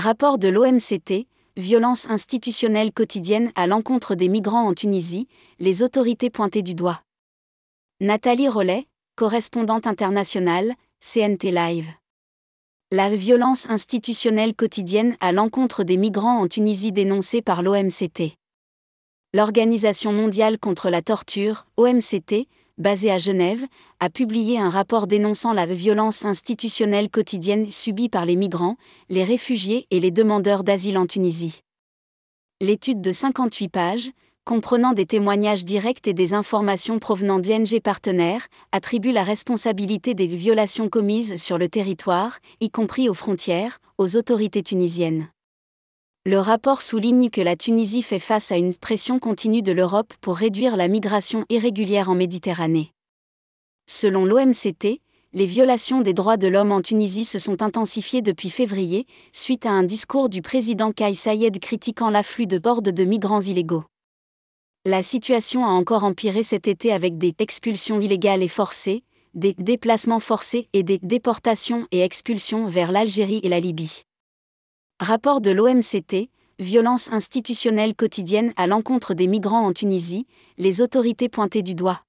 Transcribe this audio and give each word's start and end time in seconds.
Rapport 0.00 0.38
de 0.38 0.46
l'OMCT, 0.46 1.26
violence 1.56 2.08
institutionnelle 2.08 2.92
quotidienne 2.92 3.50
à 3.56 3.66
l'encontre 3.66 4.14
des 4.14 4.28
migrants 4.28 4.68
en 4.68 4.72
Tunisie, 4.72 5.26
les 5.58 5.82
autorités 5.82 6.30
pointées 6.30 6.62
du 6.62 6.76
doigt. 6.76 7.02
Nathalie 8.00 8.46
Rollet, 8.46 8.86
correspondante 9.16 9.88
internationale, 9.88 10.76
CNT 11.00 11.50
Live. 11.50 11.88
La 12.92 13.10
violence 13.10 13.68
institutionnelle 13.68 14.54
quotidienne 14.54 15.16
à 15.18 15.32
l'encontre 15.32 15.82
des 15.82 15.96
migrants 15.96 16.38
en 16.38 16.46
Tunisie 16.46 16.92
dénoncée 16.92 17.42
par 17.42 17.64
l'OMCT. 17.64 18.36
L'Organisation 19.34 20.12
mondiale 20.12 20.60
contre 20.60 20.90
la 20.90 21.02
torture, 21.02 21.66
OMCT, 21.76 22.46
basée 22.78 23.10
à 23.10 23.18
Genève, 23.18 23.66
a 24.00 24.08
publié 24.08 24.58
un 24.58 24.70
rapport 24.70 25.06
dénonçant 25.06 25.52
la 25.52 25.66
violence 25.66 26.24
institutionnelle 26.24 27.10
quotidienne 27.10 27.68
subie 27.68 28.08
par 28.08 28.24
les 28.24 28.36
migrants, 28.36 28.76
les 29.08 29.24
réfugiés 29.24 29.86
et 29.90 30.00
les 30.00 30.10
demandeurs 30.10 30.64
d'asile 30.64 30.98
en 30.98 31.06
Tunisie. 31.06 31.60
L'étude 32.60 33.00
de 33.00 33.12
58 33.12 33.68
pages, 33.68 34.10
comprenant 34.44 34.94
des 34.94 35.04
témoignages 35.04 35.64
directs 35.64 36.08
et 36.08 36.14
des 36.14 36.32
informations 36.32 36.98
provenant 36.98 37.38
d'ING 37.38 37.80
partenaires, 37.82 38.46
attribue 38.72 39.12
la 39.12 39.22
responsabilité 39.22 40.14
des 40.14 40.26
violations 40.26 40.88
commises 40.88 41.36
sur 41.36 41.58
le 41.58 41.68
territoire, 41.68 42.38
y 42.60 42.70
compris 42.70 43.08
aux 43.08 43.14
frontières, 43.14 43.78
aux 43.98 44.16
autorités 44.16 44.62
tunisiennes. 44.62 45.28
Le 46.28 46.40
rapport 46.40 46.82
souligne 46.82 47.30
que 47.30 47.40
la 47.40 47.56
Tunisie 47.56 48.02
fait 48.02 48.18
face 48.18 48.52
à 48.52 48.58
une 48.58 48.74
pression 48.74 49.18
continue 49.18 49.62
de 49.62 49.72
l'Europe 49.72 50.12
pour 50.20 50.36
réduire 50.36 50.76
la 50.76 50.86
migration 50.86 51.46
irrégulière 51.48 52.10
en 52.10 52.14
Méditerranée. 52.14 52.92
Selon 53.86 54.26
l'OMCT, 54.26 55.00
les 55.32 55.46
violations 55.46 56.02
des 56.02 56.12
droits 56.12 56.36
de 56.36 56.46
l'homme 56.46 56.70
en 56.70 56.82
Tunisie 56.82 57.24
se 57.24 57.38
sont 57.38 57.62
intensifiées 57.62 58.20
depuis 58.20 58.50
février, 58.50 59.06
suite 59.32 59.64
à 59.64 59.70
un 59.70 59.84
discours 59.84 60.28
du 60.28 60.42
président 60.42 60.92
Kais 60.92 61.14
Sayed 61.14 61.58
critiquant 61.60 62.10
l'afflux 62.10 62.46
de 62.46 62.58
bordes 62.58 62.90
de 62.90 63.04
migrants 63.04 63.40
illégaux. 63.40 63.84
La 64.84 65.02
situation 65.02 65.64
a 65.64 65.70
encore 65.70 66.04
empiré 66.04 66.42
cet 66.42 66.68
été 66.68 66.92
avec 66.92 67.16
des 67.16 67.34
expulsions 67.38 68.00
illégales 68.00 68.42
et 68.42 68.48
forcées, 68.48 69.02
des 69.32 69.54
déplacements 69.54 70.20
forcés 70.20 70.68
et 70.74 70.82
des 70.82 70.98
déportations 70.98 71.88
et 71.90 72.02
expulsions 72.02 72.66
vers 72.66 72.92
l'Algérie 72.92 73.40
et 73.42 73.48
la 73.48 73.60
Libye. 73.60 74.02
Rapport 75.00 75.40
de 75.40 75.52
l'OMCT, 75.52 76.28
violence 76.58 77.12
institutionnelle 77.12 77.94
quotidienne 77.94 78.52
à 78.56 78.66
l'encontre 78.66 79.14
des 79.14 79.28
migrants 79.28 79.64
en 79.64 79.72
Tunisie, 79.72 80.26
les 80.56 80.80
autorités 80.80 81.28
pointées 81.28 81.62
du 81.62 81.76
doigt. 81.76 82.02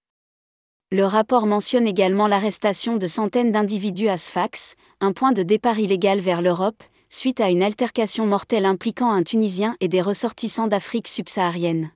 Le 0.92 1.04
rapport 1.04 1.46
mentionne 1.46 1.86
également 1.86 2.26
l'arrestation 2.26 2.98
de 2.98 3.06
centaines 3.06 3.52
d'individus 3.52 4.08
à 4.08 4.18
Sfax, 4.18 4.73
un 5.02 5.14
point 5.14 5.34
de 5.34 5.44
départ 5.44 5.78
illégal 5.78 6.20
vers 6.20 6.42
l'Europe, 6.42 6.81
suite 7.09 7.42
à 7.42 7.52
une 7.52 7.62
altercation 7.62 8.26
mortelle 8.26 8.66
impliquant 8.66 9.12
un 9.12 9.22
Tunisien 9.22 9.78
et 9.81 9.88
des 9.88 10.02
ressortissants 10.02 10.68
d'Afrique 10.68 11.09
subsaharienne. 11.09 11.92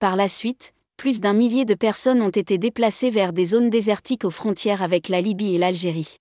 Par 0.00 0.16
la 0.16 0.26
suite, 0.26 0.72
plus 0.96 1.20
d'un 1.20 1.32
millier 1.32 1.64
de 1.64 1.74
personnes 1.74 2.22
ont 2.22 2.28
été 2.28 2.58
déplacées 2.58 3.10
vers 3.10 3.32
des 3.32 3.44
zones 3.44 3.70
désertiques 3.70 4.24
aux 4.24 4.30
frontières 4.30 4.82
avec 4.82 5.08
la 5.08 5.20
Libye 5.20 5.54
et 5.54 5.58
l'Algérie. 5.58 6.16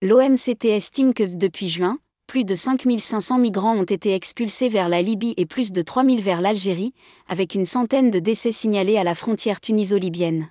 L'OMCT 0.00 0.66
estime 0.66 1.12
que 1.12 1.24
depuis 1.24 1.68
juin, 1.68 1.98
plus 2.34 2.44
de 2.44 2.56
5500 2.56 3.38
migrants 3.38 3.76
ont 3.76 3.84
été 3.84 4.12
expulsés 4.12 4.68
vers 4.68 4.88
la 4.88 5.02
Libye 5.02 5.34
et 5.36 5.46
plus 5.46 5.70
de 5.70 5.80
3000 5.82 6.20
vers 6.20 6.40
l'Algérie, 6.40 6.92
avec 7.28 7.54
une 7.54 7.64
centaine 7.64 8.10
de 8.10 8.18
décès 8.18 8.50
signalés 8.50 8.96
à 8.96 9.04
la 9.04 9.14
frontière 9.14 9.60
tuniso-libyenne. 9.60 10.50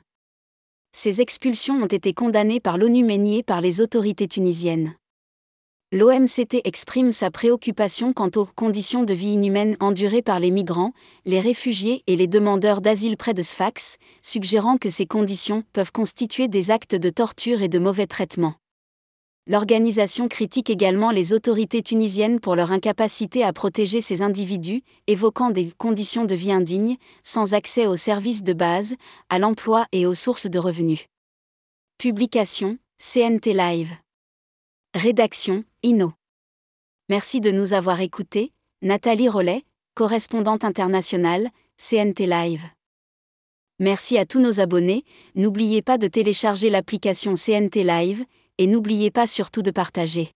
Ces 0.93 1.19
expulsions 1.19 1.75
ont 1.75 1.87
été 1.87 2.13
condamnées 2.13 2.61
par 2.61 2.77
l'ONU 2.77 3.03
mais 3.03 3.17
niées 3.17 3.43
par 3.43 3.59
les 3.59 3.81
autorités 3.81 4.29
tunisiennes. 4.29 4.95
L'OMCT 5.91 6.61
exprime 6.63 7.11
sa 7.11 7.29
préoccupation 7.31 8.13
quant 8.13 8.31
aux 8.37 8.45
conditions 8.45 9.03
de 9.03 9.13
vie 9.13 9.33
inhumaines 9.33 9.75
endurées 9.81 10.21
par 10.21 10.39
les 10.39 10.51
migrants, 10.51 10.93
les 11.25 11.41
réfugiés 11.41 12.01
et 12.07 12.15
les 12.15 12.27
demandeurs 12.27 12.79
d'asile 12.79 13.17
près 13.17 13.33
de 13.33 13.41
Sfax, 13.41 13.97
suggérant 14.21 14.77
que 14.77 14.89
ces 14.89 15.05
conditions 15.05 15.65
peuvent 15.73 15.91
constituer 15.91 16.47
des 16.47 16.71
actes 16.71 16.95
de 16.95 17.09
torture 17.09 17.61
et 17.61 17.67
de 17.67 17.79
mauvais 17.79 18.07
traitement. 18.07 18.53
L'organisation 19.45 20.29
critique 20.29 20.69
également 20.69 21.11
les 21.11 21.33
autorités 21.33 21.83
tunisiennes 21.83 22.39
pour 22.39 22.55
leur 22.55 22.71
incapacité 22.71 23.43
à 23.43 23.51
protéger 23.51 23.99
ces 23.99 24.21
individus, 24.21 24.83
évoquant 25.07 25.49
des 25.49 25.71
conditions 25.77 26.23
de 26.23 26.33
vie 26.33 26.53
indignes, 26.53 26.95
sans 27.23 27.53
accès 27.53 27.85
aux 27.85 27.97
services 27.97 28.43
de 28.43 28.53
base, 28.53 28.95
à 29.29 29.39
l'emploi 29.39 29.85
et 29.91 30.05
aux 30.05 30.13
sources 30.13 30.47
de 30.47 30.59
revenus. 30.59 31.07
Publication 31.97 32.77
CNT 32.99 33.51
Live. 33.53 33.91
Rédaction 34.93 35.65
INO. 35.83 36.13
Merci 37.09 37.41
de 37.41 37.51
nous 37.51 37.73
avoir 37.73 37.99
écoutés, 37.99 38.53
Nathalie 38.81 39.27
Rollet, 39.27 39.65
correspondante 39.93 40.63
internationale, 40.63 41.49
CNT 41.75 42.27
Live. 42.27 42.63
Merci 43.79 44.17
à 44.17 44.25
tous 44.25 44.39
nos 44.39 44.61
abonnés, 44.61 45.03
n'oubliez 45.35 45.81
pas 45.81 45.97
de 45.97 46.07
télécharger 46.07 46.69
l'application 46.69 47.33
CNT 47.33 47.83
Live 47.83 48.23
et 48.57 48.67
n'oubliez 48.67 49.11
pas 49.11 49.27
surtout 49.27 49.61
de 49.61 49.71
partager. 49.71 50.33